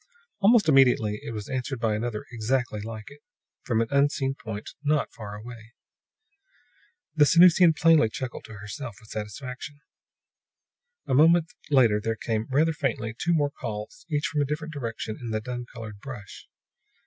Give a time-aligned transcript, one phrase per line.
[0.39, 3.21] Almost immediately it was answered by another exactly like it,
[3.61, 5.73] from an unseen point not far away.
[7.15, 9.79] The Sanusian plainly chuckled to herself with satisfaction.
[11.05, 15.19] A moment later there came, rather faintly, two more calls, each from a different direction
[15.21, 16.47] in the dun colored brush.